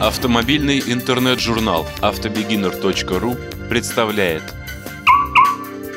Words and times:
Автомобильный 0.00 0.80
интернет-журнал 0.80 1.86
автобегинер.ру 2.00 3.36
представляет 3.68 4.42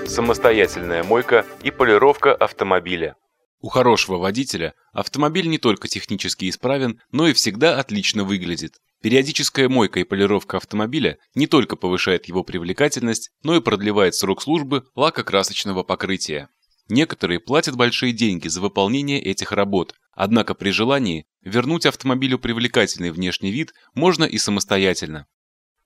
Самостоятельная 0.06 1.06
мойка 1.06 1.46
и 1.64 1.72
полировка 1.72 2.36
автомобиля. 2.36 3.16
У 3.62 3.70
хорошего 3.70 4.18
водителя 4.18 4.74
автомобиль 4.92 5.48
не 5.48 5.58
только 5.58 5.88
технически 5.88 6.50
исправен, 6.50 7.00
но 7.14 7.30
и 7.30 7.34
всегда 7.34 7.80
отлично 7.80 8.26
выглядит. 8.26 8.74
Периодическая 9.02 9.70
мойка 9.70 10.02
и 10.02 10.04
полировка 10.04 10.58
автомобиля 10.58 11.18
не 11.34 11.48
только 11.48 11.78
повышает 11.78 12.26
его 12.26 12.44
привлекательность, 12.44 13.32
но 13.42 13.56
и 13.56 13.62
продлевает 13.62 14.16
срок 14.16 14.42
службы 14.42 14.84
лакокрасочного 14.96 15.84
покрытия. 15.84 16.50
Некоторые 16.90 17.40
платят 17.40 17.78
большие 17.78 18.12
деньги 18.12 18.50
за 18.50 18.60
выполнение 18.60 19.24
этих 19.24 19.54
работ, 19.54 19.96
однако 20.14 20.54
при 20.54 20.72
желании 20.72 21.26
вернуть 21.42 21.86
автомобилю 21.86 22.40
привлекательный 22.40 23.12
внешний 23.12 23.52
вид 23.52 23.74
можно 23.94 24.24
и 24.24 24.38
самостоятельно. 24.38 25.28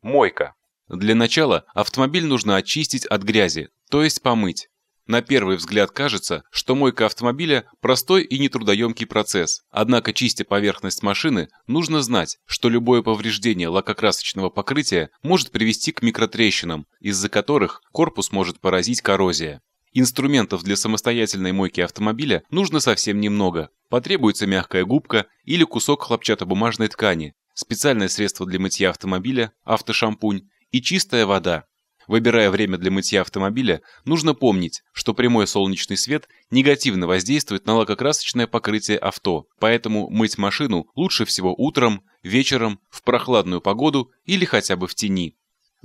Мойка. 0.02 0.56
Для 0.88 1.16
начала 1.16 1.66
автомобиль 1.74 2.26
нужно 2.26 2.56
очистить 2.56 3.06
от 3.06 3.24
грязи, 3.24 3.70
то 3.90 4.04
есть 4.04 4.22
помыть. 4.22 4.70
На 5.08 5.22
первый 5.22 5.56
взгляд 5.56 5.92
кажется, 5.92 6.44
что 6.52 6.76
мойка 6.76 7.06
автомобиля– 7.06 7.66
простой 7.82 8.24
и 8.24 8.38
нетрудоемкий 8.38 9.08
процесс. 9.08 9.62
Однако, 9.70 10.12
чистя 10.12 10.44
поверхность 10.44 11.02
машины, 11.02 11.48
нужно 11.66 12.02
знать, 12.02 12.38
что 12.46 12.68
любое 12.68 13.02
повреждение 13.02 13.70
лакокрасочного 13.70 14.50
покрытия 14.50 15.10
может 15.24 15.52
привести 15.52 15.94
к 15.94 16.02
микротрещинам, 16.02 16.88
из-за 17.00 17.30
которых 17.30 17.82
корпус 17.94 18.34
может 18.34 18.60
поразить 18.60 19.02
коррозия. 19.02 19.62
Инструментов 20.00 20.62
для 20.62 20.76
самостоятельной 20.76 21.54
мойки 21.54 21.82
автомобиля 21.82 22.44
нужно 22.52 22.82
совсем 22.82 23.20
немного. 23.20 23.72
Потребуется 23.90 24.46
мягкая 24.46 24.86
губка 24.86 25.26
или 25.44 25.64
кусок 25.64 26.04
хлопчатобумажной 26.04 26.88
ткани, 26.88 27.34
специальное 27.56 28.08
средство 28.08 28.46
для 28.46 28.60
мытья 28.60 28.92
автомобиля, 28.92 29.54
автошампунь 29.64 30.50
и 30.70 30.84
чистая 30.84 31.26
вода. 31.26 31.64
Выбирая 32.06 32.52
время 32.52 32.78
для 32.78 32.92
мытья 32.92 33.22
автомобиля, 33.22 33.82
нужно 34.06 34.36
помнить, 34.36 34.84
что 34.94 35.16
прямой 35.16 35.48
солнечный 35.48 35.98
свет 35.98 36.30
негативно 36.52 37.08
воздействует 37.08 37.66
на 37.66 37.74
лакокрасочное 37.74 38.46
покрытие 38.46 39.00
авто, 39.00 39.48
поэтому 39.60 40.12
мыть 40.12 40.38
машину 40.38 40.86
лучше 40.96 41.26
всего 41.26 41.56
утром, 41.58 42.04
вечером, 42.22 42.82
в 42.92 43.02
прохладную 43.02 43.62
погоду 43.62 44.12
или 44.26 44.46
хотя 44.46 44.76
бы 44.76 44.88
в 44.88 44.94
тени. 44.94 45.38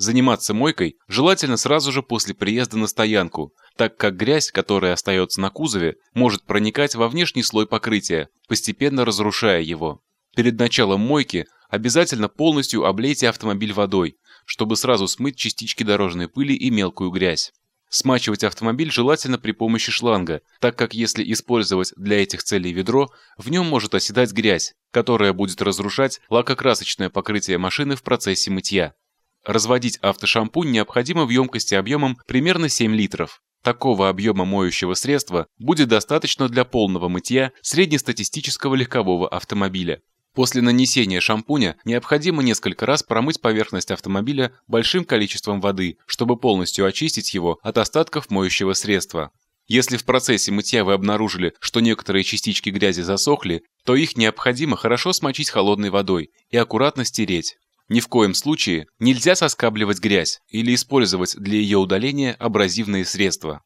Заниматься 0.02 0.52
мойкой 0.52 0.96
желательно 1.06 1.56
сразу 1.56 1.92
же 1.92 2.02
после 2.02 2.34
приезда 2.34 2.76
на 2.76 2.88
стоянку, 2.88 3.54
так 3.76 3.96
как 3.96 4.16
грязь, 4.16 4.50
которая 4.50 4.94
остается 4.94 5.40
на 5.40 5.48
кузове, 5.48 5.94
может 6.12 6.42
проникать 6.42 6.96
во 6.96 7.08
внешний 7.08 7.44
слой 7.44 7.68
покрытия, 7.68 8.28
постепенно 8.48 9.04
разрушая 9.04 9.62
его. 9.62 10.02
Перед 10.34 10.58
началом 10.58 11.02
мойки 11.02 11.46
обязательно 11.70 12.28
полностью 12.28 12.84
облейте 12.84 13.28
автомобиль 13.28 13.72
водой, 13.72 14.16
чтобы 14.44 14.74
сразу 14.74 15.06
смыть 15.06 15.36
частички 15.36 15.84
дорожной 15.84 16.26
пыли 16.26 16.56
и 16.56 16.68
мелкую 16.68 17.10
грязь. 17.10 17.52
Смачивать 17.88 18.42
автомобиль 18.42 18.90
желательно 18.90 19.38
при 19.38 19.52
помощи 19.52 19.92
шланга, 19.92 20.40
так 20.58 20.74
как 20.74 20.94
если 20.94 21.22
использовать 21.32 21.92
для 21.96 22.20
этих 22.20 22.42
целей 22.42 22.72
ведро, 22.72 23.12
в 23.38 23.52
нем 23.52 23.66
может 23.66 23.94
оседать 23.94 24.32
грязь, 24.32 24.74
которая 24.90 25.32
будет 25.32 25.62
разрушать 25.62 26.20
лакокрасочное 26.28 27.08
покрытие 27.08 27.58
машины 27.58 27.94
в 27.94 28.02
процессе 28.02 28.50
мытья. 28.50 28.94
Разводить 29.44 29.98
автошампунь 29.98 30.70
необходимо 30.70 31.24
в 31.24 31.30
емкости 31.30 31.74
объемом 31.74 32.18
примерно 32.26 32.68
7 32.68 32.94
литров. 32.94 33.40
Такого 33.62 34.08
объема 34.08 34.44
моющего 34.44 34.94
средства 34.94 35.46
будет 35.58 35.88
достаточно 35.88 36.48
для 36.48 36.64
полного 36.64 37.08
мытья 37.08 37.52
среднестатистического 37.62 38.74
легкового 38.74 39.28
автомобиля. 39.28 40.00
После 40.34 40.62
нанесения 40.62 41.20
шампуня 41.20 41.76
необходимо 41.84 42.42
несколько 42.42 42.86
раз 42.86 43.02
промыть 43.02 43.40
поверхность 43.40 43.90
автомобиля 43.90 44.52
большим 44.66 45.04
количеством 45.04 45.60
воды, 45.60 45.98
чтобы 46.06 46.36
полностью 46.36 46.86
очистить 46.86 47.34
его 47.34 47.58
от 47.62 47.78
остатков 47.78 48.30
моющего 48.30 48.72
средства. 48.72 49.30
Если 49.68 49.96
в 49.96 50.04
процессе 50.04 50.50
мытья 50.50 50.84
вы 50.84 50.94
обнаружили, 50.94 51.54
что 51.60 51.80
некоторые 51.80 52.24
частички 52.24 52.70
грязи 52.70 53.02
засохли, 53.02 53.62
то 53.84 53.94
их 53.94 54.16
необходимо 54.16 54.76
хорошо 54.76 55.12
смочить 55.12 55.50
холодной 55.50 55.90
водой 55.90 56.30
и 56.50 56.56
аккуратно 56.56 57.04
стереть. 57.04 57.56
Ни 57.88 58.00
в 58.00 58.08
коем 58.08 58.34
случае 58.34 58.86
нельзя 58.98 59.34
соскабливать 59.34 60.00
грязь 60.00 60.40
или 60.48 60.74
использовать 60.74 61.36
для 61.36 61.58
ее 61.58 61.78
удаления 61.78 62.34
абразивные 62.38 63.04
средства. 63.04 63.62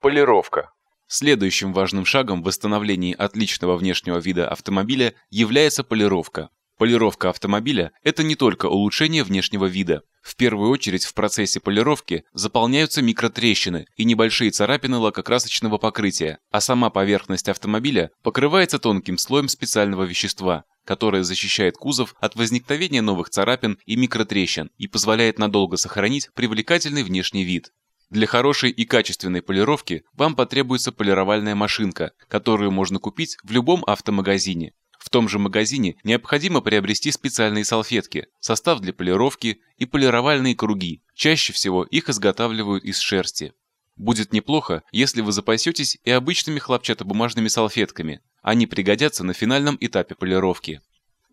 Полировка. 0.00 0.70
Следующим 1.08 1.72
важным 1.72 2.04
шагом 2.04 2.42
в 2.42 2.46
восстановлении 2.46 3.14
отличного 3.14 3.76
внешнего 3.76 4.18
вида 4.18 4.48
автомобиля 4.48 5.14
является 5.30 5.84
полировка. 5.84 6.50
Полировка 6.78 7.30
автомобиля– 7.30 7.92
это 8.02 8.22
не 8.22 8.34
только 8.34 8.66
улучшение 8.66 9.22
внешнего 9.22 9.66
вида. 9.66 10.02
В 10.22 10.36
первую 10.36 10.70
очередь 10.70 11.04
в 11.04 11.14
процессе 11.14 11.60
полировки 11.60 12.24
заполняются 12.32 13.02
микротрещины 13.02 13.86
и 13.96 14.04
небольшие 14.04 14.50
царапины 14.50 14.96
лакокрасочного 14.98 15.78
покрытия, 15.78 16.38
а 16.50 16.60
сама 16.60 16.90
поверхность 16.90 17.48
автомобиля 17.48 18.10
покрывается 18.22 18.78
тонким 18.78 19.18
слоем 19.18 19.48
специального 19.48 20.04
вещества, 20.04 20.64
которая 20.84 21.22
защищает 21.22 21.76
кузов 21.76 22.14
от 22.20 22.34
возникновения 22.36 23.02
новых 23.02 23.30
царапин 23.30 23.78
и 23.86 23.96
микротрещин 23.96 24.70
и 24.78 24.86
позволяет 24.86 25.38
надолго 25.38 25.76
сохранить 25.76 26.30
привлекательный 26.34 27.02
внешний 27.02 27.44
вид. 27.44 27.72
Для 28.10 28.26
хорошей 28.26 28.70
и 28.70 28.84
качественной 28.84 29.40
полировки 29.40 30.04
вам 30.12 30.36
потребуется 30.36 30.92
полировальная 30.92 31.54
машинка, 31.54 32.12
которую 32.28 32.70
можно 32.70 32.98
купить 32.98 33.38
в 33.42 33.50
любом 33.50 33.82
автомагазине. 33.86 34.74
В 34.98 35.10
том 35.10 35.28
же 35.28 35.38
магазине 35.38 35.96
необходимо 36.04 36.60
приобрести 36.60 37.10
специальные 37.10 37.64
салфетки, 37.64 38.26
состав 38.38 38.80
для 38.80 38.92
полировки 38.92 39.60
и 39.76 39.86
полировальные 39.86 40.54
круги. 40.54 41.02
Чаще 41.14 41.52
всего 41.52 41.84
их 41.84 42.08
изготавливают 42.08 42.84
из 42.84 42.98
шерсти. 42.98 43.54
Будет 43.96 44.32
неплохо, 44.32 44.82
если 44.92 45.20
вы 45.20 45.32
запасетесь 45.32 45.98
и 46.04 46.10
обычными 46.10 46.58
хлопчатобумажными 46.58 47.48
салфетками. 47.48 48.20
Они 48.42 48.66
пригодятся 48.66 49.24
на 49.24 49.32
финальном 49.32 49.78
этапе 49.80 50.14
полировки. 50.16 50.80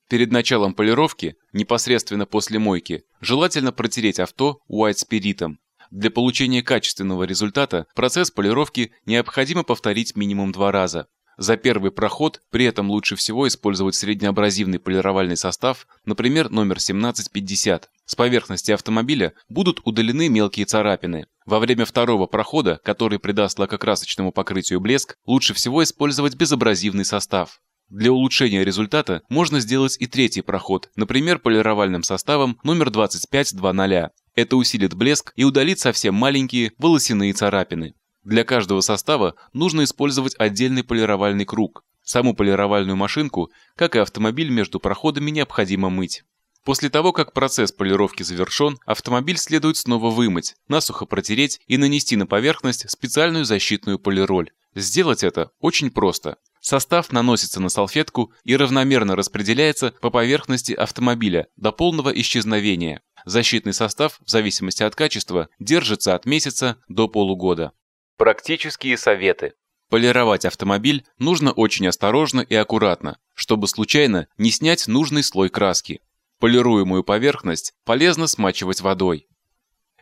Перед 0.08 0.32
началом 0.32 0.74
полировки, 0.74 1.36
непосредственно 1.54 2.26
после 2.26 2.60
мойки, 2.60 3.04
желательно 3.20 3.72
протереть 3.72 4.20
авто 4.20 4.60
уайт-спиритом. 4.68 5.60
Для 5.92 6.12
получения 6.12 6.62
качественного 6.62 7.24
результата 7.24 7.88
процесс 7.96 8.30
полировки 8.30 8.92
необходимо 9.06 9.64
повторить 9.64 10.16
минимум 10.16 10.52
два 10.52 10.72
раза. 10.72 11.08
За 11.40 11.56
первый 11.56 11.90
проход 11.90 12.42
при 12.52 12.66
этом 12.66 12.92
лучше 12.92 13.16
всего 13.16 13.48
использовать 13.48 13.96
среднеабразивный 13.96 14.78
полировальный 14.78 15.38
состав, 15.38 15.88
например, 16.04 16.50
номер 16.50 16.80
1750. 16.80 17.90
С 18.06 18.16
поверхности 18.16 18.74
автомобиля 18.74 19.32
будут 19.48 19.80
удалены 19.86 20.28
мелкие 20.28 20.66
царапины. 20.66 21.28
Во 21.46 21.60
время 21.60 21.86
второго 21.86 22.28
прохода, 22.28 22.82
который 22.84 23.20
придаст 23.20 23.58
лакокрасочному 23.58 24.34
покрытию 24.34 24.82
блеск, 24.82 25.16
лучше 25.26 25.54
всего 25.54 25.82
использовать 25.82 26.36
безабразивный 26.36 27.06
состав. 27.06 27.62
Для 27.88 28.12
улучшения 28.12 28.66
результата 28.66 29.22
можно 29.30 29.62
сделать 29.62 29.96
и 29.98 30.08
третий 30.08 30.42
проход, 30.42 30.90
например, 30.98 31.40
полировальным 31.40 32.04
составом 32.04 32.60
номер 32.64 32.90
2500. 32.90 34.12
Это 34.36 34.58
усилит 34.58 34.94
блеск 34.94 35.32
и 35.38 35.46
удалит 35.46 35.80
совсем 35.80 36.16
маленькие 36.16 36.74
волосяные 36.78 37.32
царапины. 37.32 37.96
Для 38.30 38.44
каждого 38.44 38.82
состава 38.82 39.34
нужно 39.54 39.86
использовать 39.86 40.36
отдельный 40.38 40.84
полировальный 40.84 41.46
круг. 41.46 41.84
Саму 42.04 42.36
полировальную 42.36 42.96
машинку, 42.96 43.50
как 43.76 43.96
и 43.96 44.00
автомобиль 44.00 44.52
между 44.52 44.80
проходами, 44.80 45.32
необходимо 45.32 45.90
мыть. 45.90 46.22
После 46.64 46.92
того, 46.92 47.12
как 47.12 47.34
процесс 47.34 47.72
полировки 47.72 48.22
завершен, 48.22 48.78
автомобиль 48.86 49.40
следует 49.40 49.78
снова 49.78 50.12
вымыть, 50.12 50.54
насухо 50.68 51.08
протереть 51.08 51.60
и 51.66 51.78
нанести 51.78 52.16
на 52.18 52.28
поверхность 52.28 52.88
специальную 52.88 53.46
защитную 53.46 53.98
полироль. 53.98 54.52
Сделать 54.76 55.24
это 55.24 55.50
очень 55.60 55.90
просто. 55.90 56.38
Состав 56.62 57.12
наносится 57.12 57.60
на 57.60 57.70
салфетку 57.70 58.32
и 58.44 58.56
равномерно 58.56 59.16
распределяется 59.16 59.96
по 60.02 60.12
поверхности 60.12 60.74
автомобиля 60.74 61.48
до 61.56 61.72
полного 61.72 62.12
исчезновения. 62.12 63.02
Защитный 63.26 63.74
состав, 63.74 64.20
в 64.24 64.30
зависимости 64.30 64.84
от 64.84 64.96
качества, 64.96 65.50
держится 65.58 66.14
от 66.14 66.28
месяца 66.28 66.78
до 66.88 67.08
полугода. 67.08 67.72
Практические 68.20 68.98
советы. 68.98 69.54
Полировать 69.90 70.44
автомобиль 70.44 71.06
нужно 71.20 71.54
очень 71.54 71.88
осторожно 71.88 72.42
и 72.42 72.54
аккуратно, 72.54 73.18
чтобы 73.34 73.70
случайно 73.70 74.28
не 74.38 74.52
снять 74.52 74.90
нужный 74.90 75.24
слой 75.24 75.48
краски. 75.48 76.02
Полируемую 76.38 77.06
поверхность 77.06 77.72
полезно 77.86 78.28
смачивать 78.28 78.82
водой. 78.82 79.30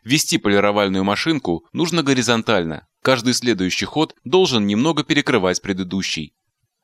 Вести 0.02 0.38
полировальную 0.38 1.04
машинку 1.04 1.64
нужно 1.72 2.02
горизонтально. 2.02 2.88
Каждый 3.02 3.34
следующий 3.34 3.84
ход 3.84 4.16
должен 4.24 4.66
немного 4.66 5.04
перекрывать 5.04 5.62
предыдущий. 5.62 6.34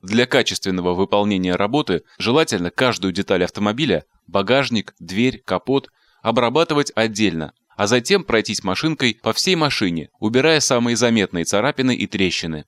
Для 0.02 0.26
качественного 0.26 0.94
выполнения 0.94 1.56
работы 1.56 2.04
желательно 2.16 2.70
каждую 2.70 3.12
деталь 3.12 3.42
автомобиля, 3.42 4.04
багажник, 4.28 4.94
дверь, 5.00 5.42
капот, 5.44 5.90
обрабатывать 6.22 6.92
отдельно, 6.94 7.54
а 7.76 7.86
затем 7.86 8.24
пройтись 8.24 8.64
машинкой 8.64 9.18
по 9.22 9.32
всей 9.32 9.56
машине, 9.56 10.10
убирая 10.18 10.60
самые 10.60 10.96
заметные 10.96 11.44
царапины 11.44 11.94
и 11.94 12.06
трещины. 12.06 12.66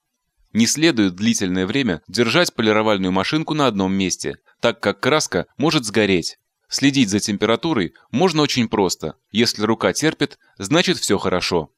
Не 0.53 0.67
следует 0.67 1.17
длительное 1.17 1.67
время 1.67 2.03
держать 2.09 2.55
полировальную 2.55 3.13
машинку 3.13 3.55
на 3.55 3.67
одном 3.67 3.93
месте, 3.93 4.39
так 4.61 4.81
как 4.81 5.01
краска 5.01 5.47
может 5.59 5.85
сгореть. 5.85 6.39
Следить 6.69 7.11
за 7.11 7.21
температурой 7.21 7.95
можно 8.11 8.43
очень 8.43 8.69
просто. 8.69 9.15
Если 9.31 9.63
рука 9.63 9.93
терпит, 9.93 10.39
значит 10.59 10.99
все 10.99 11.19
хорошо. 11.19 11.71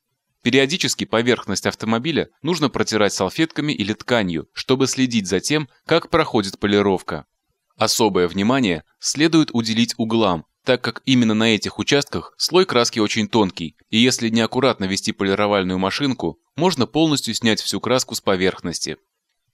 Периодически 0.43 1.05
поверхность 1.05 1.67
автомобиля 1.67 2.29
нужно 2.43 2.71
протирать 2.71 3.13
салфетками 3.13 3.73
или 3.73 3.93
тканью, 3.93 4.49
чтобы 4.53 4.87
следить 4.87 5.27
за 5.27 5.41
тем, 5.41 5.69
как 5.85 6.09
проходит 6.11 6.59
полировка. 6.59 7.27
Особое 7.77 8.29
внимание 8.29 8.85
следует 8.99 9.51
уделить 9.53 9.95
углам, 9.99 10.47
так 10.65 10.83
как 10.83 11.03
именно 11.05 11.35
на 11.35 11.55
этих 11.55 11.79
участках 11.79 12.35
слой 12.37 12.67
краски 12.67 12.99
очень 12.99 13.29
тонкий, 13.29 13.77
и 13.91 13.99
если 13.99 14.29
неаккуратно 14.29 14.85
вести 14.85 15.13
полировальную 15.13 15.79
машинку, 15.79 16.39
можно 16.57 16.87
полностью 16.87 17.35
снять 17.35 17.61
всю 17.61 17.81
краску 17.81 18.15
с 18.15 18.21
поверхности. 18.21 18.97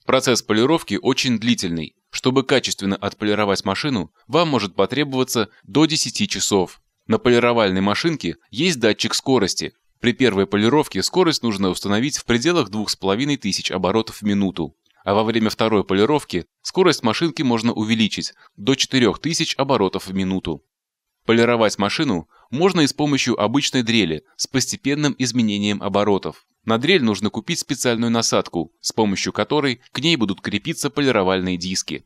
Процесс 0.05 0.41
полировки 0.41 0.99
очень 1.01 1.39
длительный. 1.39 1.95
Чтобы 2.11 2.43
качественно 2.43 2.95
отполировать 2.95 3.65
машину, 3.65 4.11
вам 4.27 4.49
может 4.49 4.75
потребоваться 4.75 5.49
до 5.63 5.85
10 5.85 6.29
часов. 6.29 6.81
На 7.07 7.17
полировальной 7.17 7.81
машинке 7.81 8.37
есть 8.51 8.79
датчик 8.79 9.13
скорости, 9.13 9.73
при 10.05 10.13
первой 10.13 10.45
полировке 10.45 11.01
скорость 11.01 11.41
нужно 11.41 11.69
установить 11.69 12.17
в 12.17 12.25
пределах 12.25 12.69
2500 12.69 13.71
оборотов 13.71 14.21
в 14.21 14.21
минуту, 14.23 14.75
а 15.03 15.15
во 15.15 15.23
время 15.23 15.49
второй 15.49 15.83
полировки 15.83 16.45
скорость 16.61 17.01
машинки 17.01 17.41
можно 17.41 17.73
увеличить 17.73 18.33
до 18.55 18.75
4000 18.75 19.55
оборотов 19.55 20.05
в 20.05 20.13
минуту. 20.13 20.63
Полировать 21.25 21.79
машину 21.79 22.29
можно 22.51 22.81
и 22.81 22.87
с 22.87 22.93
помощью 22.93 23.39
обычной 23.41 23.81
дрели 23.81 24.23
с 24.37 24.45
постепенным 24.47 25.15
изменением 25.17 25.81
оборотов. 25.81 26.45
На 26.65 26.77
дрель 26.77 27.03
нужно 27.03 27.29
купить 27.29 27.59
специальную 27.59 28.11
насадку, 28.11 28.71
с 28.79 28.91
помощью 28.91 29.33
которой 29.33 29.81
к 29.91 29.99
ней 29.99 30.15
будут 30.15 30.41
крепиться 30.41 30.89
полировальные 30.89 31.57
диски. 31.57 32.05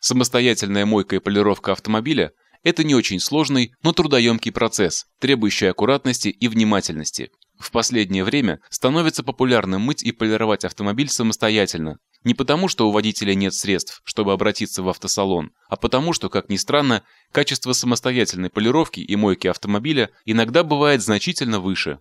Самостоятельная 0.00 0.86
мойка 0.86 1.16
и 1.16 1.18
полировка 1.18 1.72
автомобиля 1.72 2.32
это 2.62 2.84
не 2.84 2.94
очень 2.94 3.20
сложный, 3.20 3.72
но 3.82 3.92
трудоемкий 3.92 4.52
процесс, 4.52 5.06
требующий 5.18 5.66
аккуратности 5.66 6.28
и 6.28 6.48
внимательности. 6.48 7.30
В 7.58 7.70
последнее 7.72 8.24
время 8.24 8.60
становится 8.70 9.22
популярным 9.22 9.82
мыть 9.82 10.02
и 10.02 10.12
полировать 10.12 10.64
автомобиль 10.64 11.08
самостоятельно. 11.08 11.98
Не 12.24 12.34
потому, 12.34 12.68
что 12.68 12.88
у 12.88 12.92
водителя 12.92 13.34
нет 13.34 13.54
средств, 13.54 14.00
чтобы 14.04 14.32
обратиться 14.32 14.82
в 14.82 14.88
автосалон, 14.88 15.52
а 15.68 15.76
потому, 15.76 16.12
что, 16.12 16.28
как 16.28 16.48
ни 16.48 16.56
странно, 16.56 17.02
качество 17.32 17.72
самостоятельной 17.72 18.50
полировки 18.50 19.00
и 19.00 19.16
мойки 19.16 19.46
автомобиля 19.46 20.10
иногда 20.24 20.64
бывает 20.64 21.02
значительно 21.02 21.60
выше. 21.60 22.00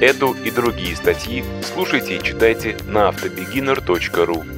Эту 0.00 0.32
и 0.32 0.50
другие 0.50 0.94
статьи 0.94 1.42
слушайте 1.62 2.16
и 2.16 2.22
читайте 2.22 2.76
на 2.86 3.08
автобегинер.ру. 3.08 4.55